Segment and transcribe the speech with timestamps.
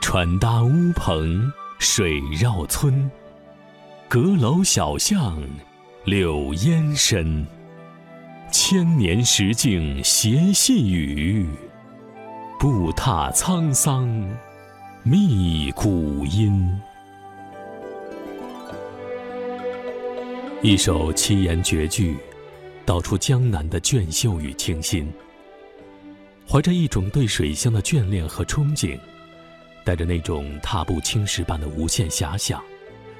[0.00, 3.10] 船搭乌篷水绕村，
[4.08, 5.40] 阁楼小巷
[6.04, 7.46] 柳烟深。
[8.50, 11.46] 千年石径斜细雨，
[12.58, 14.08] 步踏沧桑
[15.04, 16.80] 觅古音。
[20.62, 22.16] 一首七言绝句，
[22.84, 25.08] 道出江南的隽秀与清新。
[26.50, 28.98] 怀着一种对水乡的眷恋和憧憬，
[29.84, 32.60] 带着那种踏步青石般的无限遐想，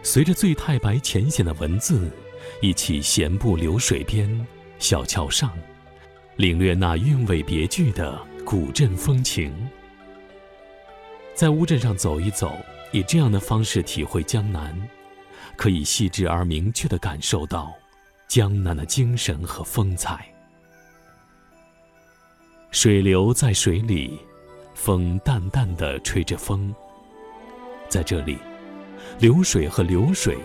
[0.02, 2.10] 随着醉太白浅显的文字，
[2.60, 4.28] 一起闲步流水边。
[4.80, 5.52] 小桥上，
[6.36, 9.54] 领略那韵味别具的古镇风情。
[11.32, 12.56] 在乌镇上走一走，
[12.90, 14.76] 以这样的方式体会江南，
[15.54, 17.72] 可以细致而明确地感受到
[18.26, 20.26] 江南的精神和风采。
[22.72, 24.16] 水流在水里，
[24.74, 26.72] 风淡淡的吹着风。
[27.88, 28.38] 在这里，
[29.18, 30.38] 流水和流水。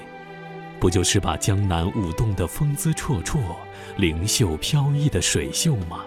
[0.80, 3.40] 不就是把江南舞动的风姿绰绰、
[3.96, 6.04] 灵秀飘逸的水袖吗？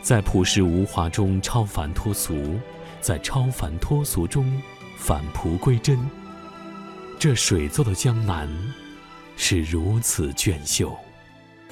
[0.00, 2.58] 在朴实无华中超凡脱俗，
[3.00, 4.60] 在超凡脱俗中
[4.96, 5.98] 返璞归真。
[7.18, 8.48] 这水做的江南
[9.36, 10.96] 是如此隽秀。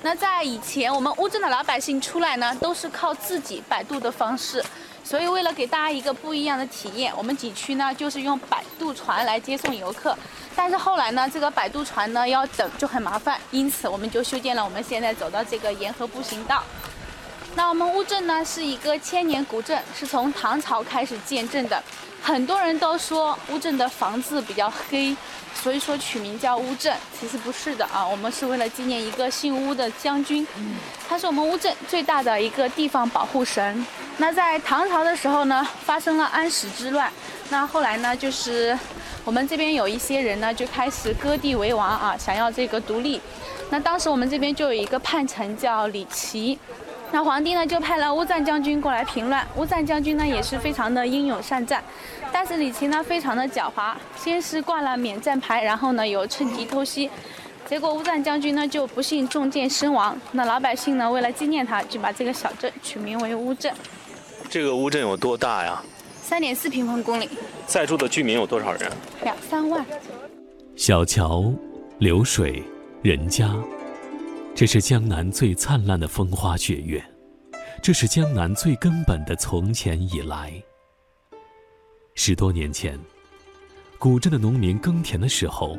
[0.05, 4.63] 那在以前，我们乌镇的老百姓出来呢，都是靠自己摆渡的方式。
[5.03, 10.15] 所以，为了给大家一个不一样的体验，我们景区呢就是用摆渡船来接送游客。
[10.55, 16.63] 但是后来呢，这个摆渡船呢要等就很麻烦，因此我们就修建了我们现在走到这个沿河步行道。
[17.55, 21.83] 那我们乌镇呢是一个千年古镇，是从唐朝开始建镇的。
[22.21, 25.15] 很多人都说乌镇的房子比较黑，
[25.55, 26.97] 所以说取名叫乌镇。
[27.21, 30.47] 其实不是的啊，我们是为了纪念一个姓乌的将军，
[31.07, 33.87] 他是我们乌镇最大的一个地方保护神。
[34.17, 37.13] 那在唐朝的时候呢，发生了安史之乱。
[37.51, 38.77] 那后来呢，就是
[39.23, 43.21] 我们这边有一些人呢，就开始割地为王啊，想要这个独立。
[43.71, 46.59] 那当时我们这边就有一个叛臣叫李琦，
[47.15, 49.47] 那皇帝呢就派了乌赞将军过来平乱。
[49.55, 51.81] 乌赞将军呢也是非常的英勇善战，
[52.33, 57.09] 但是李琦呢非常的狡猾，先是挂了免战牌，然后呢又趁机偷袭，
[57.69, 60.19] 结果乌赞将军呢就不幸中箭身亡。
[60.33, 63.73] 那老百姓呢为了纪念他，就把这个小镇取名为乌镇。
[64.51, 65.81] 这个乌镇有多大呀？
[66.21, 67.29] 三点四平方公里。
[67.65, 68.91] 在住的居民有多少人？
[69.23, 69.87] 两三万。
[70.75, 71.45] 小桥、
[71.99, 72.65] 流水、
[73.03, 73.49] 人家，
[74.57, 77.05] 这是江南最灿烂的风花雪月，
[77.83, 80.53] 这是江南最根本的从前以来。
[82.15, 82.97] 十多年前，
[83.99, 85.77] 古镇的农民耕田的时候，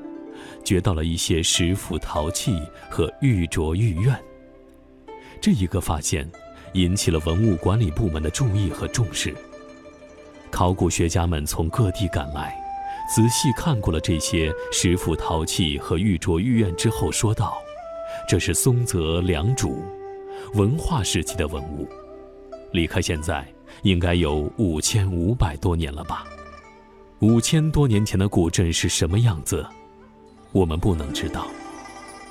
[0.61, 4.21] 掘到了一些石斧陶器和玉镯玉苑。
[5.41, 6.29] 这一个发现。
[6.73, 9.33] 引起了文物管理部门的注意和重视。
[10.51, 12.53] 考古学家们从各地赶来，
[13.09, 17.57] 仔细看过了这些石斧陶器和玉镯玉苑之后，说道
[18.27, 19.75] ：“这是松泽良渚
[20.53, 21.87] 文化时期的文物，
[22.71, 23.45] 离开现在
[23.83, 26.25] 应该有五千五百多年了吧？
[27.19, 29.65] 五千多年前的古镇是什么样子，
[30.51, 31.47] 我们不能知道，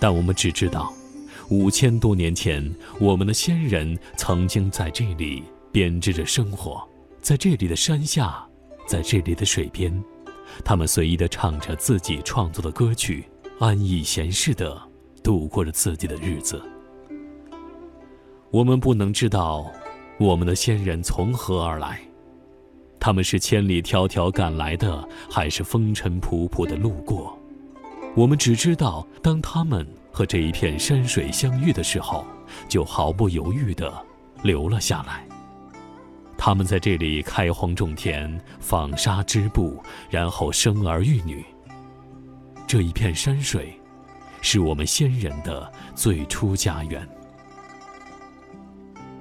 [0.01, 0.93] 但我们只知道。”
[1.51, 6.83] 五千多年前，我们的先人曾经在这里编织着生活，
[7.21, 8.43] 在这里的山下，
[8.89, 9.93] 在这里的水边，
[10.65, 13.29] 他们随意地唱着自己创作的歌曲，
[13.59, 14.81] 安逸闲适的
[15.25, 16.63] 度过着自己的日子。
[18.53, 19.69] 我们不能知道
[20.21, 21.99] 我们的先人从何而来，
[23.01, 27.37] 他们是千里迢迢赶来的，还是风尘仆仆的路过？
[28.15, 29.85] 我们只知道，当他们。
[30.17, 32.25] 和这一片山水相遇的时候，
[32.69, 33.93] 就毫不犹豫地
[34.45, 35.27] 留了下来。
[36.39, 41.45] 他们在这里开荒种田、纺纱织布，然后生儿育女。
[42.65, 43.77] 这一片山水，
[44.45, 47.09] 是我们先人的最初家园。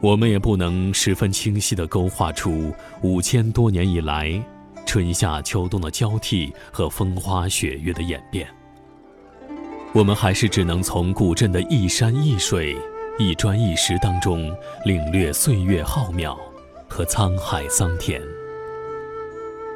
[0.02, 4.44] 我们也不能十分清晰地勾画出五千多年以来
[4.86, 8.46] 春夏秋冬的交替和风花雪月的演变。
[9.94, 12.76] 我们还是只能从古镇的一山一水、
[13.18, 14.54] 一砖一石当中
[14.84, 16.38] 领略岁月浩渺
[16.90, 18.22] 和沧海桑田。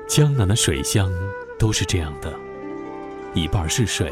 [0.10, 1.10] 江南的水乡
[1.58, 2.34] 都是这样的，
[3.34, 4.12] 一半是水，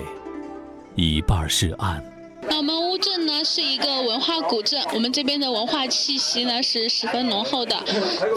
[0.95, 2.03] 一半是岸。
[2.47, 7.75] 那我们乌镇呢是一个文化古镇，我们这边的文化气息呢是十分浓厚的。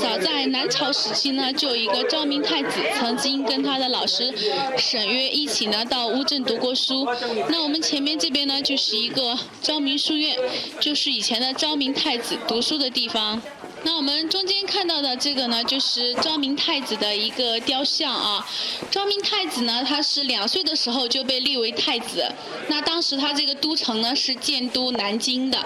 [0.01, 4.35] 早在南朝时期呢，就有一个昭明太子曾经跟他的老师
[4.79, 7.07] 沈约一起呢到乌镇读过书。
[7.51, 10.35] 那我们前面这边呢就是一个昭明书院，
[10.81, 13.41] 就是以前的昭明太子读书的地方。
[13.85, 18.47] 那我们中间看到的这个呢，就是昭明太子的一个雕像啊。
[18.91, 22.25] 昭明太子呢，他是两岁的时候就被立为太子。
[22.69, 25.59] 那当时他这个都城呢是建都南京的，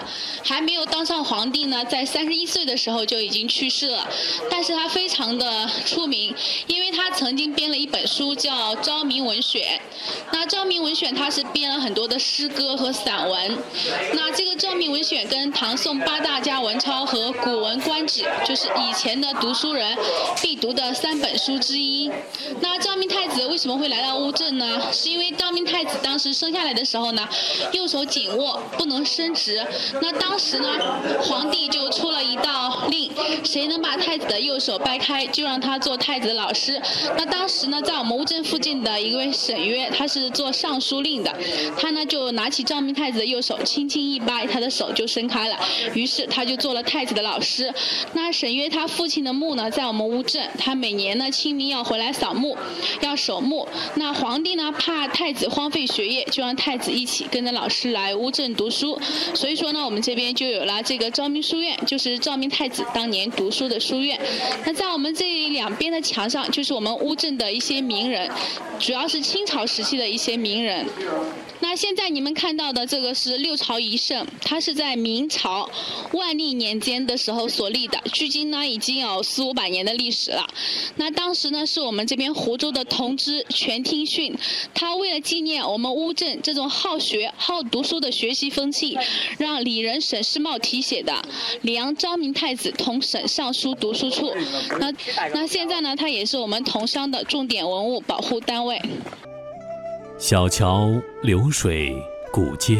[0.43, 4.07] 还没有当上皇帝呢，在三十一岁的时候就已经去世了。
[4.49, 6.33] 但是他非常的出名，
[6.67, 9.61] 因为他曾经编了一本书叫《昭明文选》。
[10.31, 13.57] 那《昭明文选》他是编了很多的诗歌和散文。
[14.13, 18.02] 那这个《昭明文选》跟唐宋八大家文钞和《古文观》
[18.47, 19.97] 就是以前的读书人
[20.41, 22.11] 必读的三本书之一。
[22.59, 24.81] 那昭明太子为什么会来到乌镇呢？
[24.91, 27.27] 是因为昭明太子当时生下来的时候呢，
[27.71, 29.65] 右手紧握，不能伸直。
[30.01, 30.67] 那当时呢，
[31.21, 33.11] 皇帝就出了一道令，
[33.43, 36.81] 谁能把太子的右手掰开，就让他做太子的老师。
[37.17, 41.33] 那当时呢，在我们乌镇附近的一位沈约，他是做尚书令的，
[41.77, 45.57] 他呢就拿起昭明太子的右手，轻轻一掰，他的手就伸开了。
[45.93, 47.73] 于是他就做了太子的老师。
[48.13, 52.57] 那沈约他父亲的墓呢，在我们乌镇，他每年呢清明要回来扫墓，
[53.01, 53.67] 要守墓。
[53.95, 58.99] 那皇帝呢怕太子荒废学业，就让太子一起跟着老师来乌镇读书。
[59.33, 64.19] 所以说呢，我们这边就有了这个昭明书院，就是昭明太子当年读书的书院。
[64.65, 68.29] 那在我们这两边的墙上，就是我们乌镇的一些名人，
[68.79, 70.85] 主要是清朝时期的一些名人。
[71.59, 75.69] 那现在你们看到的这个是六朝遗圣，它是在明朝
[76.11, 80.47] 万历年间的时候所立的，距今呢已经有四五百年的历史了。
[80.95, 84.35] 那当时呢是我们这边湖州的同知全听训，
[84.73, 88.97] 他为了纪念我们乌镇这种好学好读书的学习风气，
[89.37, 91.13] 让里人沈世茂题写的
[91.61, 94.33] “梁昭明太子同省尚书读书处”。
[94.79, 94.91] 那
[95.33, 98.81] 那现在呢，它也是我们桐乡的重点文物保护单位。
[100.17, 100.89] 小桥
[101.21, 101.95] 流水、
[102.31, 102.77] 古街、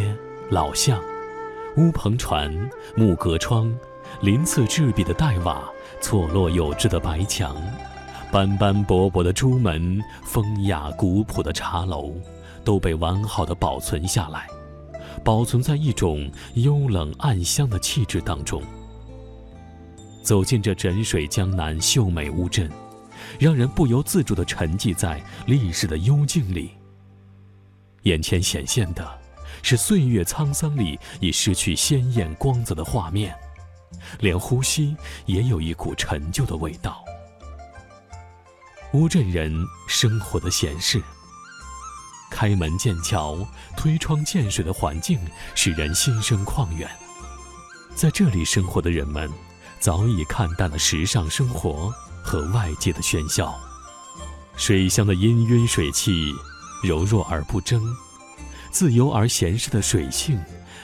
[0.50, 1.04] 老巷、
[1.78, 3.74] 乌篷船、木格窗、
[4.22, 5.64] 鳞次栉比的黛瓦、
[6.02, 7.56] 错落有致的白墙、
[8.32, 12.14] 斑斑驳驳的朱门、风雅古朴的茶楼，
[12.64, 14.48] 都被完好的保存下来，
[15.24, 18.62] 保存在一种幽冷暗香的气质当中。
[20.22, 22.70] 走进这枕水江南秀美乌镇，
[23.38, 26.72] 让人不由自主地沉寂在历史的幽静里。
[28.04, 29.06] 眼前显现的，
[29.62, 33.36] 是岁月沧桑里已失去鲜艳光泽的画面，
[34.20, 34.96] 连呼吸
[35.26, 37.04] 也有一股陈旧的味道。
[38.94, 39.52] 乌镇人
[39.88, 41.02] 生活的闲适，
[42.30, 43.38] 开门见桥、
[43.76, 45.20] 推窗见水的环境
[45.56, 46.90] 使人心生旷远。
[47.96, 49.30] 在这里生活的人们，
[49.80, 51.94] 早已看淡了时尚生活
[52.24, 53.54] 和外界的喧嚣，
[54.56, 56.34] 水乡的氤氲水汽。
[56.84, 57.82] 柔弱而不争，
[58.70, 60.38] 自由而闲适的水性，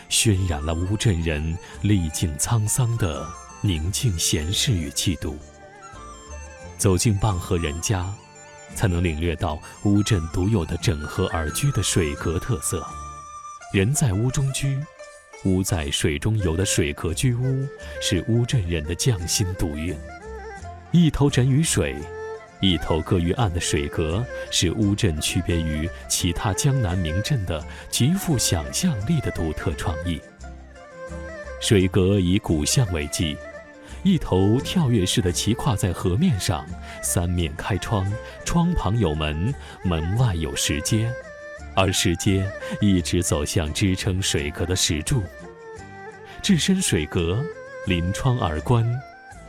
[0.10, 3.26] 渲染了乌镇人历尽沧桑的
[3.62, 5.38] 宁静闲适与气度。
[6.78, 8.12] 走进傍河人家，
[8.76, 12.86] 才能领略到乌镇独有的整河而居的水阁特色。
[13.74, 14.80] 人在屋中居，
[15.46, 17.68] 屋在水中游的水阁居屋，
[18.02, 19.96] 是乌镇人的匠心独运。
[20.92, 21.96] 一头枕于水。
[22.62, 30.20] 一头搁于岸的水阁，是乌镇区别于其他江南名镇的极富想象力的独特创意。
[31.62, 33.38] 水阁以古巷为基，
[34.04, 36.66] 一头跳跃式的骑跨在河面上，
[37.02, 38.12] 三面开窗，
[38.44, 39.54] 窗旁有门，
[39.84, 41.10] 门外有石阶，
[41.76, 42.50] 而石阶
[42.82, 45.24] 一直走向支撑水阁的石柱。
[46.42, 47.42] 置身水阁，
[47.86, 48.86] 临窗而观，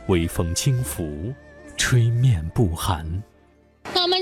[0.07, 1.33] 微风轻拂。
[1.83, 3.03] 吹面不寒。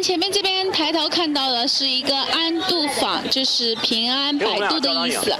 [0.01, 5.33] 前面这边抬头看到的是一个安度坊，就是平安百度的意思。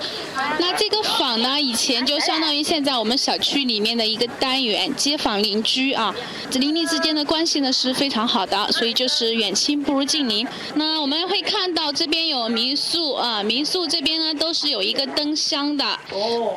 [0.59, 6.13] 那这个坊呢，以前就相当于现在我们小区里面的一个单元，街坊邻居啊，
[6.49, 10.47] 这邻里之间的关系呢是非常好的，所以就是远亲不如近邻。
[10.75, 15.97] 那我们会看到这边有民宿啊，民宿这边呢都是有一个灯箱的。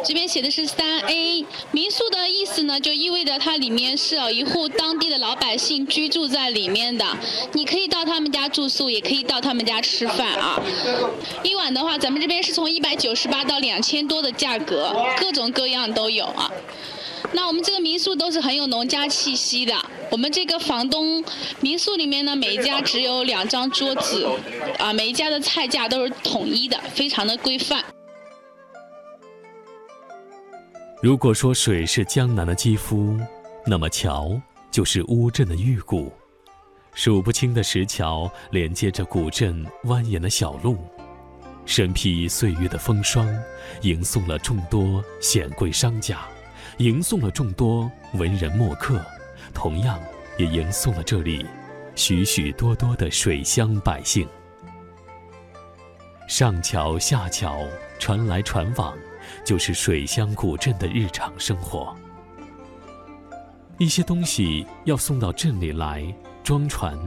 [0.05, 7.05] 这边写的是三 A，民宿的意思呢就意味着它里面是有一户当地的老百姓居住在里面的。
[7.53, 10.59] 你可以到他们家住宿，也可以到他们家吃饭啊。
[11.43, 16.51] 一晚的话，咱们这边是从一百九十八到两千多的价格，各种各样都有啊。
[17.33, 19.75] 那我们这个民宿都是很有农家气息的。
[20.11, 21.23] 我们这个房东
[21.61, 24.27] 民宿里面呢，每一家只有两张桌子，
[24.79, 27.85] 啊，每一家的菜价都是统一的，非常的规范。
[31.03, 33.17] 如果说水是江南的肌肤，
[33.67, 34.33] 那么桥
[34.71, 36.13] 就是乌镇的玉骨。
[36.95, 40.77] 数不清的石桥连接着古镇蜿蜒的小路，
[41.65, 43.27] 身披岁月的风霜，
[43.81, 46.21] 迎送了众多显贵商家，
[46.79, 49.03] 迎送了众多文人墨客，
[49.55, 49.99] 同样
[50.37, 51.47] 也迎送了这里
[51.95, 54.29] 许许多多的水乡百姓。
[56.29, 57.59] 上桥下桥，
[57.99, 58.95] 船来船往，
[59.47, 61.97] 就是水乡古镇的日常生活。
[63.79, 66.99] 一些东西要送到镇里来装船，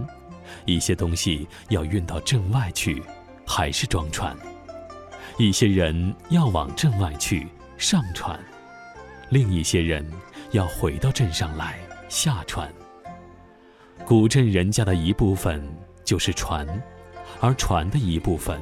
[0.65, 3.01] 一些东西要运到镇外去，
[3.45, 4.35] 还是装船。
[5.37, 8.39] 一些人要往镇外去上船，
[9.29, 10.05] 另一些人
[10.51, 12.71] 要回到镇上来下船。
[14.05, 15.61] 古镇人家的一部分
[16.03, 16.67] 就是船，
[17.39, 18.59] 而船的一部分。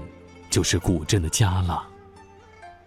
[0.50, 1.84] 就是古镇的家了。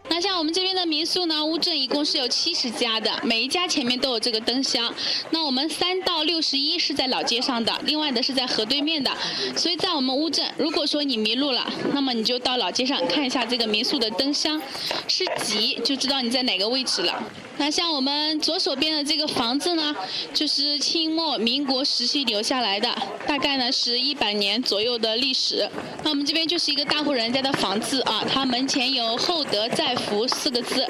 [0.09, 4.93] 那像我们这边的民宿呢，乌镇一共是有七十家的，每一家前面都有这个灯箱。
[5.31, 9.11] 那我们三到六十一是在老街上的，另外的是在河对面的。
[9.57, 14.61] 所以在我们乌镇，如果说你迷路了，那么你就到老街上看一下这个民宿的灯箱，
[15.09, 17.23] 是几就知道你在哪个位置了。
[17.59, 19.95] 那像我们左手边的这个房子呢，
[20.35, 22.95] 就是清末民国时期留下来的，
[23.27, 25.69] 大概呢是一百年左右的历史。
[26.03, 30.87] 那我们这边就是一个大户人家的房子啊，它门前有“厚德载福”四个字，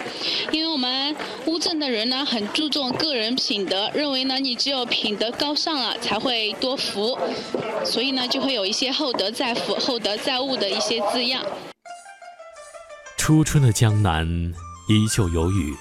[0.51, 1.15] 因为我们
[1.47, 7.17] 乌镇的人呢很注重个人品德，认为呢你只有品德高尚了才会多福，
[7.85, 11.45] 所以呢就会有一些“厚德载福”“厚德载物”的一些字样。
[13.17, 14.27] 初春的江南
[14.89, 15.75] 依旧有雨。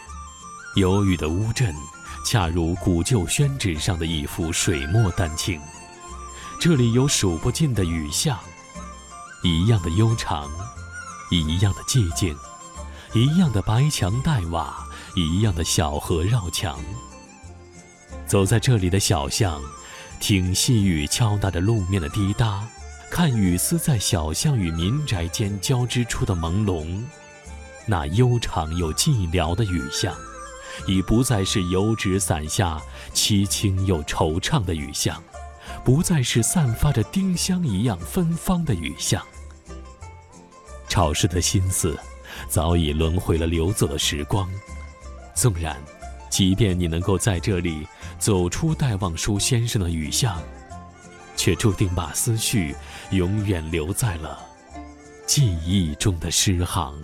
[0.76, 1.74] 有雨的乌镇，
[2.26, 5.58] 恰如古旧宣纸上的一幅水墨丹青。
[6.60, 8.38] 这里有数不尽的雨巷，
[9.42, 10.52] 一样的悠长，
[11.32, 12.36] 一样的寂静，
[13.14, 16.78] 一样的白墙黛瓦，一样的小河绕墙。
[18.28, 19.62] 走在这里的小巷，
[20.20, 22.68] 听细雨敲打着路面的滴答，
[23.10, 27.02] 看雨丝在小巷与民宅间交织出的朦胧，
[27.86, 30.14] 那悠长又寂寥的雨巷。
[30.88, 32.82] 已不再是油纸伞下
[33.14, 35.22] 凄清又惆怅的雨巷，
[35.84, 39.22] 不再是散发着丁香一样芬芳的雨巷。
[40.88, 41.98] 潮湿的心思，
[42.48, 44.50] 早已轮回了流走的时光。
[45.34, 45.76] 纵然，
[46.30, 50.42] 即便你能够在这里走出戴望舒先生的雨巷，
[51.36, 52.76] 却注定把思绪
[53.12, 54.40] 永远留在了
[55.26, 56.96] 记忆中的诗行。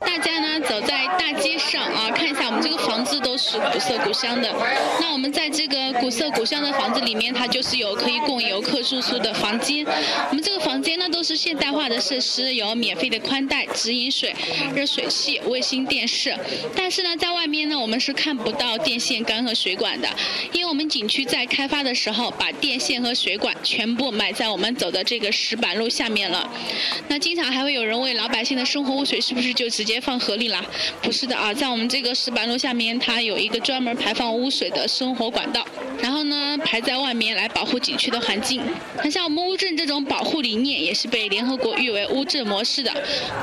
[0.00, 4.52] 大家呢走在大街上啊，看一下我们这个房子都是古色古香的。
[5.00, 9.86] 那我们在这个古色古香的房子里面，它就是有可以供游客住宿的房间。
[10.28, 14.34] 我们这个房间呢都是现代化的设施，有免费的宽带、直饮水、
[14.74, 16.36] 热水器、卫星电视。
[16.74, 20.08] 但是呢，在外面呢我们是看不到电线杆和水管的，
[20.52, 26.48] 因为我们景区在开发的时候把电线和水管全部埋在我们走的这个石板路下面了。
[27.08, 30.00] 那经常还会有人问老百姓的生活污水是不是就直接。
[30.00, 30.64] 放河里啦？
[31.02, 35.66] 不是的啊，在我们这个石板路下面，它有一个专门排放污水的生活管道，
[36.00, 38.62] 然后呢排在外面来保护景区的环境。
[39.02, 42.92] 那像我们乌镇这种保护理念，也是被联合国誉为乌镇模式的。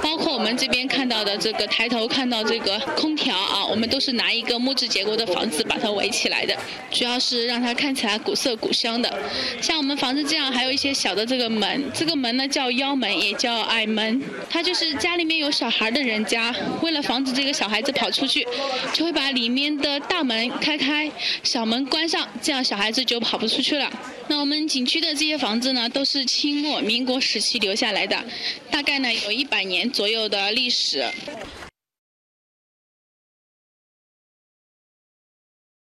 [0.01, 6.55] 包括我们这边看到的这个抬头看到这个空调啊，我们都是拿一个木质结构的房子把它围起来的，
[6.91, 9.11] 主要是让它看起来古色古香的。
[9.61, 16.53] 像我们房子这样，还有一些小的这个门，这个门呢叫腰门，也叫矮门，它就是家里面有小孩的人家。
[16.87, 18.47] 为了防止这个小孩子跑出去，
[18.93, 21.11] 就会把里面的大门开开，
[21.43, 23.91] 小门关上，这样小孩子就跑不出去了。
[24.29, 28.23] 那我们景区的这些房子呢，都是清末民国时期留下来的，
[28.71, 31.03] 大概呢有一百年左右的历史。